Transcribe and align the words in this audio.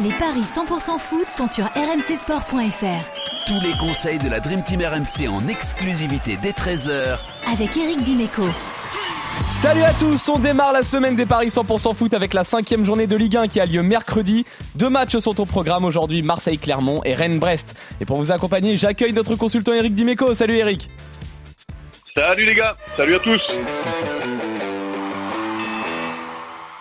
Les 0.00 0.12
paris 0.12 0.42
100% 0.42 0.96
foot 1.00 1.26
sont 1.26 1.48
sur 1.48 1.64
rmcsport.fr. 1.64 3.46
Tous 3.48 3.60
les 3.60 3.76
conseils 3.78 4.18
de 4.20 4.28
la 4.28 4.38
Dream 4.38 4.62
Team 4.62 4.80
RMC 4.80 5.28
en 5.28 5.48
exclusivité 5.48 6.38
dès 6.40 6.52
13h 6.52 7.18
avec 7.50 7.76
Eric 7.76 8.04
Dimeco. 8.04 8.44
Salut 9.60 9.82
à 9.82 9.92
tous, 9.94 10.28
on 10.28 10.38
démarre 10.38 10.72
la 10.72 10.84
semaine 10.84 11.16
des 11.16 11.26
paris 11.26 11.48
100% 11.48 11.96
foot 11.96 12.14
avec 12.14 12.32
la 12.32 12.44
cinquième 12.44 12.84
journée 12.84 13.08
de 13.08 13.16
Ligue 13.16 13.38
1 13.38 13.48
qui 13.48 13.58
a 13.58 13.66
lieu 13.66 13.82
mercredi. 13.82 14.46
Deux 14.76 14.88
matchs 14.88 15.18
sont 15.18 15.40
au 15.40 15.46
programme 15.46 15.84
aujourd'hui, 15.84 16.22
Marseille-Clermont 16.22 17.02
et 17.04 17.14
Rennes-Brest. 17.14 17.74
Et 18.00 18.04
pour 18.04 18.18
vous 18.18 18.30
accompagner, 18.30 18.76
j'accueille 18.76 19.12
notre 19.12 19.34
consultant 19.34 19.72
Eric 19.72 19.94
Dimeco. 19.94 20.32
Salut 20.32 20.58
Eric. 20.58 20.88
Salut 22.14 22.44
les 22.44 22.54
gars, 22.54 22.76
salut 22.96 23.16
à 23.16 23.18
tous. 23.18 23.42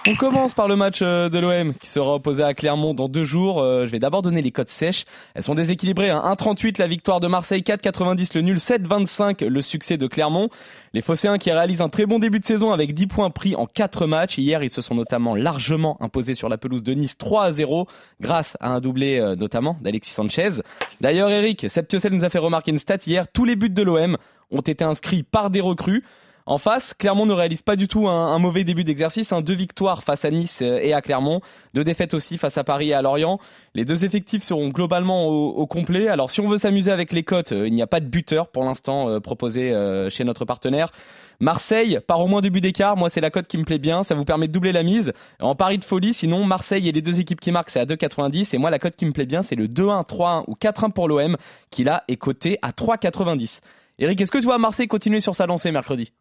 On 0.10 0.16
commence 0.16 0.54
par 0.54 0.70
le 0.70 0.78
match 0.78 1.00
euh, 1.02 1.28
de 1.28 1.38
l'OM 1.38 1.74
qui 1.74 1.90
sera 1.90 2.16
opposé 2.16 2.42
à 2.42 2.54
Clermont 2.54 2.94
dans 2.94 3.10
deux 3.10 3.26
jours. 3.26 3.62
Euh, 3.62 3.86
je 3.86 3.92
vais 3.92 4.00
d'abord 4.00 4.22
donner 4.22 4.42
les 4.42 4.52
codes 4.52 4.70
sèches. 4.70 5.04
Elles 5.34 5.44
sont 5.44 5.54
déséquilibrées. 5.54 6.08
1,38 6.08 6.68
hein. 6.68 6.72
la 6.78 6.88
victoire 6.88 7.20
de 7.20 7.28
Marseille, 7.28 7.60
4,90 7.60 8.34
le 8.36 8.42
nul, 8.42 8.56
7,25 8.56 9.46
le 9.46 9.62
succès 9.62 9.98
de 9.98 10.08
Clermont. 10.08 10.48
Les 10.94 11.02
Phocéens 11.02 11.38
qui 11.38 11.52
réalisent 11.52 11.82
un 11.82 11.90
très 11.90 12.06
bon 12.06 12.20
début 12.20 12.40
de 12.40 12.46
saison 12.46 12.72
avec 12.72 12.94
10 12.94 13.08
points 13.08 13.30
pris 13.30 13.58
en 13.58 13.66
4 13.66 14.08
matchs. 14.08 14.38
Hier, 14.38 14.64
ils 14.64 14.70
se 14.70 14.82
sont 14.82 14.96
notamment 14.96 15.36
largement 15.36 15.98
imposés 16.00 16.36
sur 16.36 16.48
la 16.48 16.58
pelouse 16.58 16.84
de 16.84 16.94
Nice 16.94 17.18
3 17.18 17.44
à 17.44 17.52
0 17.52 17.86
grâce 18.22 18.56
à 18.62 18.70
un 18.70 18.80
doublé 18.80 19.20
euh, 19.20 19.36
notamment 19.36 19.76
d'Alexis 19.82 20.14
Sanchez. 20.14 20.62
D'ailleurs, 21.02 21.30
Eric, 21.30 21.66
cette 21.68 21.90
Piocel 21.90 22.14
nous 22.14 22.24
a 22.24 22.30
fait 22.30 22.40
remarquer 22.40 22.72
une 22.72 22.80
stat 22.80 23.00
hier. 23.06 23.28
Tous 23.28 23.44
les 23.44 23.58
buts 23.58 23.70
de 23.70 23.84
l'OM 23.84 24.16
ont 24.52 24.62
été 24.62 24.86
inscrits 24.86 25.24
par 25.24 25.50
des 25.50 25.60
recrues. 25.60 26.06
En 26.50 26.58
face, 26.58 26.94
Clermont 26.94 27.26
ne 27.26 27.34
réalise 27.34 27.62
pas 27.62 27.76
du 27.76 27.90
tout 27.90 28.08
un, 28.08 28.40
mauvais 28.40 28.64
début 28.64 28.86
d'exercice. 28.86 29.34
Hein. 29.34 29.42
Deux 29.42 29.54
victoires 29.54 30.02
face 30.02 30.24
à 30.24 30.32
Nice 30.32 30.60
euh, 30.62 30.80
et 30.82 30.94
à 30.94 31.02
Clermont, 31.02 31.42
deux 31.74 31.84
défaites 31.84 32.14
aussi 32.14 32.38
face 32.38 32.58
à 32.58 32.64
Paris 32.64 32.92
et 32.92 32.94
à 32.94 33.02
Lorient. 33.02 33.38
Les 33.76 33.84
deux 33.84 34.06
effectifs 34.06 34.44
seront 34.44 34.70
globalement 34.70 35.28
au, 35.28 35.68
complet. 35.68 36.08
Alors 36.08 36.32
si 36.32 36.40
on 36.40 36.48
veut 36.48 36.58
s'amuser 36.58 36.90
avec 36.90 37.12
les 37.12 37.24
cotes, 37.24 37.52
euh, 37.52 37.68
il 37.68 37.74
n'y 37.74 37.82
a 37.82 37.88
pas 37.88 38.00
de 38.00 38.06
buteur 38.06 38.48
pour 38.48 38.64
l'instant 38.64 39.10
euh, 39.10 39.20
proposé 39.20 39.76
chez 40.10 40.24
notre 40.24 40.46
partenaire. 40.46 40.94
Marseille 41.42 42.00
par 42.08 42.22
au 42.22 42.28
moins 42.28 42.40
deux 42.40 42.50
buts 42.50 42.62
d'écart. 42.62 42.96
Moi, 42.96 43.10
c'est 43.10 43.20
la 43.20 43.30
cote 43.30 43.48
qui 43.48 43.58
me 43.58 43.66
plaît 43.66 43.78
bien. 43.78 44.04
Ça 44.04 44.16
vous 44.16 44.24
permet 44.24 44.48
de 44.48 44.54
doubler 44.54 44.72
la 44.72 44.84
mise. 44.84 45.12
En 45.42 45.54
pari 45.54 45.78
de 45.78 45.84
folie, 45.84 46.14
sinon, 46.14 46.46
Marseille 46.46 46.88
et 46.88 46.94
les 46.94 47.02
deux 47.02 47.20
équipes 47.20 47.42
qui 47.42 47.52
marquent, 47.52 47.72
c'est 47.72 47.82
à 47.82 47.86
2,90. 47.86 48.56
Et 48.56 48.58
moi, 48.58 48.70
la 48.70 48.80
cote 48.80 48.96
qui 48.96 49.06
me 49.06 49.12
plaît 49.12 49.26
bien, 49.26 49.44
c'est 49.44 49.56
le 49.56 49.68
2-1, 49.68 50.08
3-1 50.08 50.46
ou 50.48 50.54
4-1 50.54 50.94
pour 50.94 51.10
l'OM, 51.10 51.36
qui 51.72 51.84
là 51.84 52.06
est 52.08 52.16
coté 52.16 52.58
à 52.62 52.72
3,90. 52.72 53.60
Eric, 54.00 54.22
est-ce 54.22 54.32
que 54.32 54.38
tu 54.38 54.46
vois 54.46 54.58
Marseille 54.58 54.88
continuer 54.88 55.20
sur 55.20 55.36
sa 55.36 55.46
lancée 55.46 55.74
mercredi? 55.74 56.14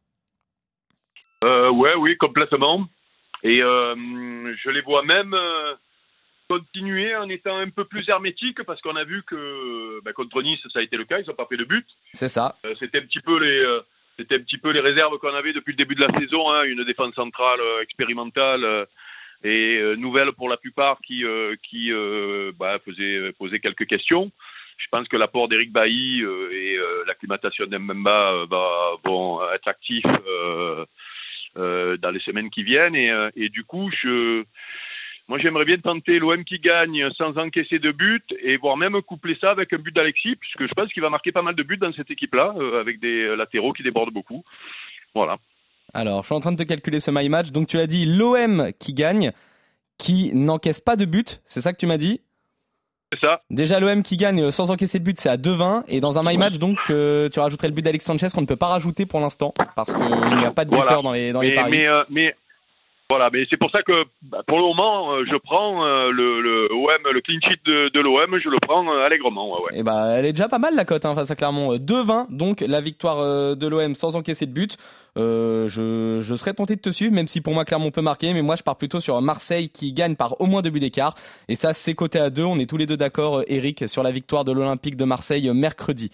Euh, 1.44 1.70
ouais, 1.70 1.94
oui, 1.94 2.16
complètement. 2.16 2.86
Et 3.42 3.62
euh, 3.62 3.94
je 4.56 4.70
les 4.70 4.80
vois 4.80 5.04
même 5.04 5.34
euh, 5.34 5.74
continuer 6.48 7.14
en 7.14 7.28
étant 7.28 7.56
un 7.58 7.68
peu 7.68 7.84
plus 7.84 8.08
hermétiques 8.08 8.62
parce 8.64 8.80
qu'on 8.80 8.96
a 8.96 9.04
vu 9.04 9.22
que 9.24 10.00
bah, 10.04 10.12
contre 10.12 10.42
Nice, 10.42 10.60
ça 10.72 10.78
a 10.78 10.82
été 10.82 10.96
le 10.96 11.04
cas, 11.04 11.18
ils 11.18 11.26
n'ont 11.26 11.34
pas 11.34 11.46
fait 11.46 11.56
de 11.56 11.64
but. 11.64 11.86
C'est 12.12 12.28
ça. 12.28 12.56
Euh, 12.64 12.74
c'était 12.78 12.98
un 12.98 13.02
petit 13.02 13.20
peu 13.20 13.38
les. 13.38 13.80
c'était 14.18 14.36
un 14.36 14.40
petit 14.40 14.58
peu 14.58 14.70
les 14.70 14.80
réserves 14.80 15.18
qu'on 15.18 15.34
avait 15.34 15.52
depuis 15.52 15.72
le 15.72 15.76
début 15.76 15.94
de 15.94 16.06
la 16.06 16.18
saison, 16.18 16.50
hein, 16.50 16.64
une 16.64 16.84
défense 16.84 17.14
centrale 17.14 17.60
expérimentale 17.82 18.86
et 19.44 19.80
nouvelle 19.96 20.32
pour 20.32 20.48
la 20.48 20.56
plupart 20.56 20.98
qui, 21.02 21.24
qui 21.62 21.92
bah, 22.58 22.78
faisait 22.84 23.32
poser 23.32 23.60
quelques 23.60 23.86
questions. 23.86 24.32
Je 24.78 24.86
pense 24.90 25.08
que 25.08 25.16
l'apport 25.16 25.48
d'Eric 25.48 25.72
Bailly 25.72 26.22
et 26.22 26.78
l'acclimatation 27.06 27.66
d'Mbemba 27.66 28.46
vont 29.04 29.40
être 29.52 29.68
actifs 29.68 30.04
euh, 30.06 30.84
dans 31.56 32.10
les 32.10 32.20
semaines 32.20 32.50
qui 32.50 32.62
viennent. 32.62 32.94
Et, 32.94 33.10
euh, 33.10 33.30
du 33.34 33.64
coup, 33.64 33.90
moi, 35.28 35.38
j'aimerais 35.38 35.64
bien 35.64 35.78
tenter 35.78 36.18
l'OM 36.18 36.44
qui 36.44 36.60
gagne 36.60 37.10
sans 37.16 37.36
encaisser 37.36 37.78
de 37.78 37.90
but 37.90 38.24
et 38.40 38.56
voire 38.56 38.76
même 38.76 39.00
coupler 39.02 39.36
ça 39.40 39.50
avec 39.50 39.72
un 39.72 39.78
but 39.78 39.94
d'Alexis, 39.94 40.36
puisque 40.36 40.68
je 40.68 40.74
pense 40.74 40.92
qu'il 40.92 41.02
va 41.02 41.10
marquer 41.10 41.32
pas 41.32 41.42
mal 41.42 41.56
de 41.56 41.62
buts 41.64 41.78
dans 41.78 41.92
cette 41.92 42.10
équipe-là, 42.10 42.54
euh, 42.56 42.80
avec 42.80 43.00
des 43.00 43.34
latéraux 43.34 43.72
qui 43.72 43.82
débordent 43.82 44.14
beaucoup. 44.14 44.44
Voilà. 45.14 45.38
Alors, 45.94 46.22
je 46.22 46.26
suis 46.26 46.34
en 46.34 46.40
train 46.40 46.52
de 46.52 46.62
te 46.62 46.68
calculer 46.68 47.00
ce 47.00 47.10
my 47.10 47.28
match. 47.28 47.50
Donc, 47.50 47.66
tu 47.66 47.78
as 47.78 47.86
dit 47.86 48.06
l'OM 48.06 48.70
qui 48.78 48.94
gagne, 48.94 49.32
qui 49.98 50.32
n'encaisse 50.34 50.80
pas 50.80 50.96
de 50.96 51.06
but, 51.06 51.40
c'est 51.46 51.60
ça 51.60 51.72
que 51.72 51.78
tu 51.78 51.86
m'as 51.86 51.98
dit? 51.98 52.20
C'est 53.20 53.26
ça. 53.26 53.40
Déjà 53.50 53.80
l'OM 53.80 54.02
qui 54.02 54.16
gagne 54.16 54.42
euh, 54.42 54.50
sans 54.50 54.70
encaisser 54.70 54.98
de 54.98 55.04
but, 55.04 55.18
c'est 55.18 55.28
à 55.28 55.36
2-20 55.36 55.84
et 55.88 56.00
dans 56.00 56.18
un 56.18 56.22
my 56.22 56.36
match 56.36 56.58
donc 56.58 56.78
euh, 56.90 57.28
tu 57.28 57.40
rajouterais 57.40 57.68
le 57.68 57.74
but 57.74 57.82
d'Alex 57.82 58.04
Sanchez 58.04 58.28
qu'on 58.34 58.40
ne 58.40 58.46
peut 58.46 58.56
pas 58.56 58.68
rajouter 58.68 59.06
pour 59.06 59.20
l'instant 59.20 59.54
parce 59.74 59.92
qu'il 59.92 60.38
n'y 60.38 60.44
a 60.44 60.50
pas 60.50 60.64
de 60.64 60.70
buteur 60.70 61.02
dans 61.02 61.12
les 61.12 61.32
dans 61.32 61.40
les 61.40 61.54
paris. 61.54 61.70
Mais, 61.70 61.86
euh, 61.86 62.02
mais 62.10 62.34
voilà, 63.08 63.30
mais 63.32 63.46
c'est 63.48 63.56
pour 63.56 63.70
ça 63.70 63.82
que 63.82 64.04
bah, 64.22 64.42
pour 64.48 64.58
le 64.58 64.64
moment, 64.64 65.12
euh, 65.12 65.24
je 65.30 65.36
prends 65.36 65.84
euh, 65.86 66.10
le, 66.10 66.40
le 66.40 66.72
OM, 66.72 67.12
le 67.12 67.20
clean 67.20 67.38
sheet 67.40 67.60
de, 67.64 67.88
de 67.94 68.00
l'OM, 68.00 68.36
je 68.42 68.48
le 68.48 68.58
prends 68.60 68.84
euh, 68.92 69.06
allègrement. 69.06 69.48
Ouais, 69.52 69.74
Et 69.74 69.78
eh 69.78 69.82
bah, 69.84 70.08
elle 70.08 70.26
est 70.26 70.32
déjà 70.32 70.48
pas 70.48 70.58
mal 70.58 70.74
la 70.74 70.84
cote 70.84 71.04
hein, 71.04 71.14
face 71.14 71.30
à 71.30 71.36
Clermont. 71.36 71.76
2-20, 71.76 72.34
donc 72.36 72.62
la 72.62 72.80
victoire 72.80 73.56
de 73.56 73.66
l'OM 73.68 73.94
sans 73.94 74.16
encaisser 74.16 74.46
de 74.46 74.52
but. 74.52 74.76
je, 75.16 76.18
je 76.20 76.34
serais 76.34 76.54
tenté 76.54 76.74
de 76.74 76.80
te 76.80 76.90
suivre, 76.90 77.14
même 77.14 77.28
si 77.28 77.40
pour 77.40 77.54
moi 77.54 77.64
Clermont 77.64 77.92
peut 77.92 78.02
marquer, 78.02 78.32
mais 78.34 78.42
moi 78.42 78.56
je 78.56 78.64
pars 78.64 78.76
plutôt 78.76 78.98
sur 78.98 79.22
Marseille 79.22 79.68
qui 79.68 79.92
gagne 79.92 80.16
par 80.16 80.40
au 80.40 80.46
moins 80.46 80.60
deux 80.62 80.70
buts 80.70 80.80
d'écart. 80.80 81.14
Et 81.48 81.54
ça, 81.54 81.74
c'est 81.74 81.94
coté 81.94 82.18
à 82.18 82.30
deux. 82.30 82.44
On 82.44 82.58
est 82.58 82.68
tous 82.68 82.76
les 82.76 82.86
deux 82.86 82.96
d'accord, 82.96 83.44
Eric, 83.46 83.88
sur 83.88 84.02
la 84.02 84.10
victoire 84.10 84.44
de 84.44 84.50
l'Olympique 84.50 84.96
de 84.96 85.04
Marseille 85.04 85.48
mercredi. 85.54 86.10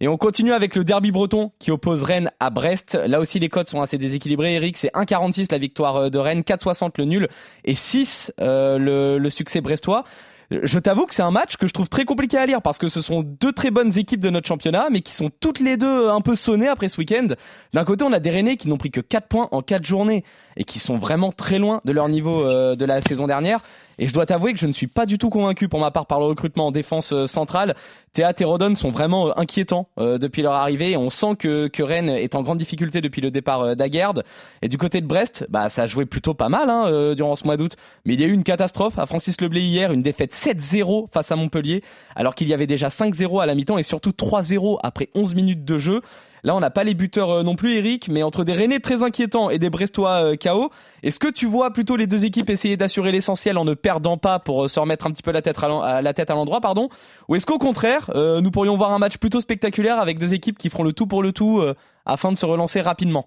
Et 0.00 0.08
on 0.08 0.16
continue 0.16 0.52
avec 0.52 0.76
le 0.76 0.84
derby 0.84 1.10
breton 1.10 1.52
qui 1.58 1.70
oppose 1.70 2.02
Rennes 2.02 2.30
à 2.38 2.50
Brest. 2.50 2.98
Là 3.06 3.18
aussi, 3.18 3.38
les 3.38 3.48
codes 3.48 3.68
sont 3.68 3.80
assez 3.80 3.98
déséquilibrés. 3.98 4.54
Eric, 4.54 4.76
c'est 4.76 4.92
1,46 4.92 5.48
la 5.50 5.58
victoire 5.58 5.96
euh, 5.96 6.10
de 6.10 6.18
Rennes, 6.18 6.42
4,60 6.42 6.92
le 6.98 7.04
nul 7.04 7.28
et 7.64 7.74
6 7.74 8.32
euh, 8.40 8.78
le, 8.78 9.18
le 9.18 9.30
succès 9.30 9.60
brestois. 9.60 10.04
Je 10.50 10.78
t'avoue 10.78 11.06
que 11.06 11.14
c'est 11.14 11.22
un 11.22 11.32
match 11.32 11.56
que 11.56 11.66
je 11.66 11.72
trouve 11.72 11.88
très 11.88 12.04
compliqué 12.04 12.38
à 12.38 12.46
lire 12.46 12.62
parce 12.62 12.78
que 12.78 12.88
ce 12.88 13.00
sont 13.00 13.22
deux 13.22 13.52
très 13.52 13.72
bonnes 13.72 13.98
équipes 13.98 14.20
de 14.20 14.30
notre 14.30 14.46
championnat, 14.46 14.88
mais 14.90 15.00
qui 15.00 15.12
sont 15.12 15.30
toutes 15.40 15.58
les 15.58 15.76
deux 15.76 16.08
un 16.08 16.20
peu 16.20 16.36
sonnées 16.36 16.68
après 16.68 16.88
ce 16.88 16.98
week-end. 16.98 17.28
D'un 17.72 17.84
côté, 17.84 18.04
on 18.04 18.12
a 18.12 18.20
des 18.20 18.30
Rennais 18.30 18.56
qui 18.56 18.68
n'ont 18.68 18.76
pris 18.76 18.92
que 18.92 19.00
4 19.00 19.26
points 19.26 19.48
en 19.50 19.62
4 19.62 19.84
journées 19.84 20.22
et 20.56 20.62
qui 20.62 20.78
sont 20.78 20.98
vraiment 20.98 21.32
très 21.32 21.58
loin 21.58 21.80
de 21.84 21.90
leur 21.90 22.08
niveau 22.08 22.44
euh, 22.44 22.76
de 22.76 22.84
la 22.84 23.02
saison 23.02 23.26
dernière. 23.26 23.60
Et 23.98 24.06
je 24.06 24.12
dois 24.12 24.26
t'avouer 24.26 24.52
que 24.52 24.58
je 24.58 24.66
ne 24.66 24.72
suis 24.72 24.86
pas 24.86 25.06
du 25.06 25.18
tout 25.18 25.30
convaincu 25.30 25.68
pour 25.68 25.80
ma 25.80 25.90
part 25.90 26.06
par 26.06 26.20
le 26.20 26.26
recrutement 26.26 26.66
en 26.66 26.72
défense 26.72 27.12
euh, 27.12 27.26
centrale. 27.26 27.74
Théat 28.12 28.34
et 28.38 28.44
Rodon 28.44 28.74
sont 28.74 28.90
vraiment 28.90 29.28
euh, 29.28 29.32
inquiétants 29.36 29.88
depuis 29.96 30.42
leur 30.42 30.54
arrivée 30.54 30.96
on 30.96 31.10
sent 31.10 31.36
que, 31.38 31.68
que 31.68 31.82
Rennes 31.82 32.08
est 32.08 32.34
en 32.34 32.42
grande 32.42 32.58
difficulté 32.58 33.00
depuis 33.00 33.20
le 33.20 33.30
départ 33.30 33.76
d'Aguerd. 33.76 34.22
Et 34.62 34.68
du 34.68 34.78
côté 34.78 35.00
de 35.00 35.06
Brest, 35.06 35.46
bah 35.48 35.68
ça 35.68 35.82
a 35.82 35.86
joué 35.86 36.04
plutôt 36.06 36.34
pas 36.34 36.48
mal 36.48 36.70
hein, 36.70 37.14
durant 37.14 37.36
ce 37.36 37.44
mois 37.44 37.56
d'août. 37.56 37.76
Mais 38.04 38.14
il 38.14 38.20
y 38.20 38.24
a 38.24 38.26
eu 38.26 38.32
une 38.32 38.44
catastrophe 38.44 38.98
à 38.98 39.06
Francis 39.06 39.40
Leblé 39.40 39.60
hier, 39.60 39.92
une 39.92 40.02
défaite 40.02 40.34
7-0 40.34 41.08
face 41.12 41.30
à 41.32 41.36
Montpellier, 41.36 41.82
alors 42.14 42.34
qu'il 42.34 42.48
y 42.48 42.54
avait 42.54 42.66
déjà 42.66 42.88
5-0 42.88 43.42
à 43.42 43.46
la 43.46 43.54
mi-temps 43.54 43.78
et 43.78 43.82
surtout 43.82 44.10
3-0 44.10 44.78
après 44.82 45.08
11 45.14 45.34
minutes 45.34 45.64
de 45.64 45.78
jeu. 45.78 46.00
Là, 46.46 46.54
on 46.54 46.60
n'a 46.60 46.70
pas 46.70 46.84
les 46.84 46.94
buteurs 46.94 47.30
euh, 47.30 47.42
non 47.42 47.56
plus, 47.56 47.74
Eric, 47.74 48.06
mais 48.08 48.22
entre 48.22 48.44
des 48.44 48.52
Rennais 48.52 48.78
très 48.78 49.02
inquiétants 49.02 49.50
et 49.50 49.58
des 49.58 49.68
Brestois 49.68 50.36
KO, 50.36 50.48
euh, 50.48 50.68
est-ce 51.02 51.18
que 51.18 51.26
tu 51.26 51.44
vois 51.44 51.72
plutôt 51.72 51.96
les 51.96 52.06
deux 52.06 52.24
équipes 52.24 52.50
essayer 52.50 52.76
d'assurer 52.76 53.10
l'essentiel 53.10 53.58
en 53.58 53.64
ne 53.64 53.74
perdant 53.74 54.16
pas 54.16 54.38
pour 54.38 54.62
euh, 54.62 54.68
se 54.68 54.78
remettre 54.78 55.08
un 55.08 55.10
petit 55.10 55.24
peu 55.24 55.32
la 55.32 55.42
tête 55.42 55.60
à 55.60 56.34
l'endroit, 56.34 56.60
pardon? 56.60 56.88
Ou 57.28 57.34
est-ce 57.34 57.46
qu'au 57.46 57.58
contraire, 57.58 58.12
nous 58.14 58.50
pourrions 58.52 58.76
voir 58.76 58.92
un 58.92 59.00
match 59.00 59.18
plutôt 59.18 59.40
spectaculaire 59.40 59.98
avec 59.98 60.20
deux 60.20 60.34
équipes 60.34 60.56
qui 60.56 60.70
feront 60.70 60.84
le 60.84 60.92
tout 60.92 61.08
pour 61.08 61.20
le 61.20 61.32
tout 61.32 61.60
afin 62.04 62.30
de 62.30 62.38
se 62.38 62.46
relancer 62.46 62.80
rapidement? 62.80 63.26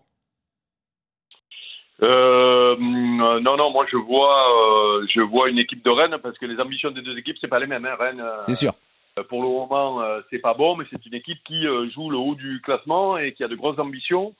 Non, 2.01 2.77
non, 2.77 3.71
moi 3.71 3.85
je 3.91 3.97
vois, 3.97 5.01
je 5.13 5.19
vois 5.19 5.49
une 5.49 5.59
équipe 5.59 5.83
de 5.83 5.89
Rennes 5.89 6.15
parce 6.23 6.37
que 6.37 6.45
les 6.45 6.61
ambitions 6.61 6.91
des 6.91 7.01
deux 7.01 7.17
équipes 7.17 7.35
c'est 7.41 7.49
pas 7.49 7.59
les 7.59 7.67
mêmes. 7.67 7.85
Hein. 7.85 7.97
Rennes, 7.99 8.23
c'est 8.45 8.55
sûr. 8.55 8.73
Euh, 9.19 9.23
pour 9.23 9.41
le 9.43 9.49
moment, 9.49 10.01
euh, 10.01 10.21
c'est 10.29 10.39
pas 10.39 10.53
bon, 10.53 10.75
mais 10.75 10.85
c'est 10.89 11.05
une 11.05 11.13
équipe 11.13 11.39
qui 11.45 11.67
euh, 11.67 11.89
joue 11.89 12.09
le 12.09 12.17
haut 12.17 12.35
du 12.35 12.61
classement 12.61 13.17
et 13.17 13.33
qui 13.33 13.43
a 13.43 13.47
de 13.47 13.55
grosses 13.55 13.79
ambitions. 13.79 14.35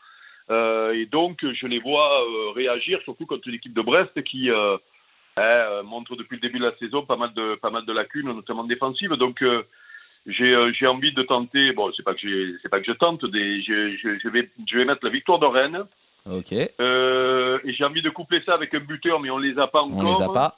et 0.50 1.06
donc, 1.12 1.46
je 1.46 1.68
les 1.68 1.80
vois 1.80 2.10
réagir, 2.56 3.00
surtout 3.04 3.28
contre 3.28 3.48
une 3.48 3.56
équipe 3.56 3.74
de 3.74 3.84
Brest 3.84 4.24
qui 4.24 4.50
hein, 4.50 5.84
montre 5.84 6.16
depuis 6.16 6.38
le 6.38 6.42
début 6.42 6.58
de 6.58 6.66
la 6.66 6.76
saison 6.78 7.06
pas 7.06 7.18
mal 7.18 7.32
de, 7.34 7.56
pas 7.56 7.70
mal 7.70 7.86
de 7.86 7.94
lacunes, 7.94 8.34
notamment 8.34 8.64
défensives. 8.64 9.14
Donc, 9.14 9.44
j'ai 10.26 10.88
envie 10.88 11.14
de 11.14 11.22
tenter. 11.22 11.72
Bon, 11.74 11.92
c'est 11.96 12.04
pas 12.04 12.16
que 12.16 12.58
c'est 12.62 12.70
pas 12.70 12.80
que 12.80 12.88
je 12.88 12.98
tente. 12.98 13.24
Des, 13.26 13.62
je, 13.62 13.96
je, 13.98 14.30
vais 14.30 14.50
je 14.68 14.78
vais 14.78 14.86
mettre 14.86 15.06
la 15.06 15.12
victoire 15.12 15.38
de 15.38 15.46
Rennes. 15.46 15.84
Ok. 16.26 16.52
et 16.52 17.74
j'ai 17.74 17.86
envie 17.86 18.02
de 18.02 18.10
coupler 18.10 18.42
ça 18.44 18.56
avec 18.56 18.74
un 18.74 18.80
buteur, 18.80 19.20
mais 19.20 19.30
on 19.30 19.38
les 19.38 19.60
a 19.60 19.68
pas 19.68 19.84
encore. 19.84 20.00
On 20.00 20.14
les 20.18 20.24
a 20.24 20.34
pas 20.34 20.58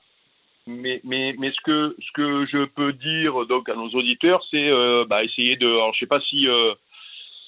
mais, 0.67 1.01
ce, 1.03 1.61
que, 1.63 2.45
je 2.45 2.65
peux 2.65 2.93
dire 2.93 3.45
donc 3.47 3.67
à 3.69 3.75
nos 3.75 3.89
auditeurs, 3.89 4.43
c'est 4.51 4.69
euh, 4.69 5.05
bah, 5.05 5.23
essayer 5.23 5.55
de. 5.55 5.67
Alors, 5.67 5.93
je 5.93 5.99
sais 5.99 6.07
pas 6.07 6.21
si 6.21 6.47
euh, 6.47 6.73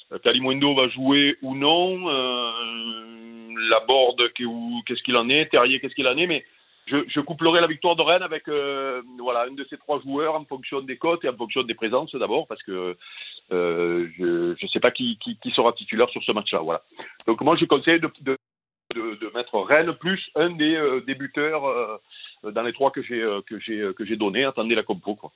va 0.10 0.90
jouer 0.90 1.38
ou 1.42 1.56
non, 1.56 2.10
euh, 2.10 2.52
la 3.70 3.80
board, 3.82 4.22
qu'est-ce 4.34 5.04
qu'il 5.04 5.18
en 5.18 5.30
est, 5.30 5.48
Terrier, 5.48 5.80
qu'est-ce 5.80 5.96
qu'il 5.96 6.08
en 6.08 6.18
est, 6.18 6.28
mais 6.28 6.44
je, 6.88 7.20
couplerai 7.22 7.62
la 7.62 7.68
victoire 7.68 7.96
de 7.96 8.02
Rennes 8.02 8.24
avec 8.24 8.48
euh, 8.50 9.02
voilà, 9.20 9.44
un 9.44 9.54
de 9.54 9.66
ces 9.70 9.78
trois 9.78 10.02
joueurs 10.02 10.36
en 10.36 10.44
fonction 10.46 10.82
des 10.82 10.98
cotes 10.98 11.24
et 11.24 11.30
en 11.30 11.38
fonction 11.38 11.64
des 11.64 11.76
présences 11.76 12.14
d'abord, 12.16 12.46
parce 12.48 12.62
que 12.64 12.98
euh, 13.52 14.08
je 14.18 14.62
ne 14.62 14.68
sais 14.68 14.80
pas 14.80 14.92
qui, 14.92 15.18
sera 15.56 15.72
titulaire 15.74 16.10
sur 16.10 16.24
ce 16.24 16.32
match-là. 16.32 16.60
Voilà. 16.60 16.82
Donc, 17.26 17.42
moi, 17.42 17.56
je 17.58 17.66
conseille 17.66 18.00
de, 18.00 18.10
de, 18.22 18.38
de, 18.96 19.32
mettre 19.34 19.60
Rennes 19.60 19.94
plus 19.94 20.30
un 20.36 20.50
des, 20.50 21.02
des 21.06 21.16
buteurs 21.16 22.00
dans 22.44 22.64
les 22.64 22.74
trois 22.74 22.92
que 22.92 23.02
j'ai 23.02 23.22
que 23.48 23.60
j'ai 23.60 23.92
que 23.96 24.06
j'ai 24.06 24.16
donné. 24.16 24.46
Attendez 24.46 24.76
la 24.76 24.84
compo 24.84 25.16
quoi. 25.16 25.32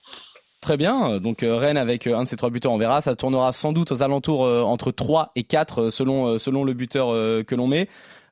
Très 0.59 0.75
bien, 0.75 1.17
donc 1.17 1.39
Rennes 1.41 1.77
avec 1.77 2.07
un 2.07 2.23
de 2.23 2.27
ces 2.27 2.35
trois 2.35 2.49
buteurs, 2.49 2.71
on 2.73 2.77
verra, 2.77 2.99
ça 2.99 3.15
tournera 3.15 3.53
sans 3.53 3.73
doute 3.73 3.91
aux 3.91 4.01
alentours 4.01 4.41
entre 4.41 4.91
3 4.91 5.31
et 5.35 5.43
4 5.43 5.91
selon 5.91 6.39
selon 6.39 6.63
le 6.63 6.73
buteur 6.73 7.09
que 7.45 7.55
l'on 7.55 7.67
met. 7.67 7.87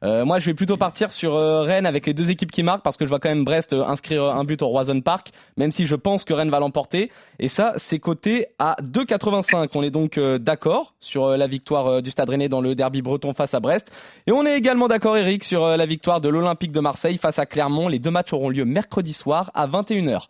Euh, 0.06 0.24
moi, 0.24 0.38
je 0.38 0.46
vais 0.46 0.54
plutôt 0.54 0.78
partir 0.78 1.12
sur 1.12 1.36
euh, 1.36 1.64
Rennes 1.64 1.88
avec 1.88 2.06
les 2.06 2.14
deux 2.14 2.30
équipes 2.30 2.52
qui 2.52 2.62
marquent 2.62 2.84
parce 2.84 2.96
que 2.96 3.06
je 3.06 3.10
vois 3.10 3.20
quand 3.20 3.30
même 3.30 3.44
Brest 3.44 3.74
euh, 3.74 3.84
inscrire 3.84 4.26
un 4.26 4.44
but 4.44 4.62
au 4.62 4.68
Roison 4.68 5.02
Park, 5.02 5.32
même 5.58 5.72
si 5.72 5.88
je 5.88 5.96
pense 5.96 6.24
que 6.24 6.34
Rennes 6.34 6.52
va 6.52 6.60
l'emporter. 6.60 7.12
Et 7.40 7.50
ça, 7.50 7.74
c'est 7.78 7.98
coté 7.98 8.46
à 8.60 8.76
2,85. 8.84 9.70
On 9.74 9.82
est 9.82 9.90
donc 9.90 10.20
d'accord 10.20 10.94
sur 11.00 11.36
la 11.36 11.48
victoire 11.48 12.02
du 12.02 12.12
Stade 12.12 12.30
Rennais 12.30 12.50
dans 12.50 12.62
le 12.62 12.76
derby 12.76 13.02
breton 13.02 13.34
face 13.34 13.54
à 13.54 13.60
Brest. 13.60 13.92
Et 14.28 14.32
on 14.32 14.46
est 14.46 14.56
également 14.56 14.88
d'accord, 14.88 15.18
Eric, 15.18 15.44
sur 15.44 15.66
la 15.66 15.86
victoire 15.86 16.22
de 16.22 16.30
l'Olympique 16.30 16.72
de 16.72 16.80
Marseille 16.80 17.18
face 17.18 17.40
à 17.40 17.46
Clermont. 17.46 17.88
Les 17.88 18.00
deux 18.00 18.12
matchs 18.12 18.34
auront 18.34 18.50
lieu 18.50 18.66
mercredi 18.66 19.14
soir 19.14 19.52
à 19.54 19.68
21h. 19.68 20.26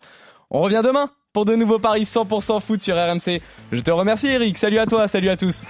On 0.50 0.60
revient 0.60 0.82
demain 0.84 1.10
pour 1.32 1.44
de 1.44 1.54
nouveaux 1.54 1.78
paris 1.78 2.04
100% 2.04 2.60
foot 2.60 2.82
sur 2.82 2.96
RMC. 2.96 3.40
Je 3.72 3.80
te 3.80 3.90
remercie 3.90 4.28
Eric, 4.28 4.56
salut 4.58 4.78
à 4.78 4.86
toi, 4.86 5.06
salut 5.08 5.28
à 5.28 5.36
tous. 5.36 5.64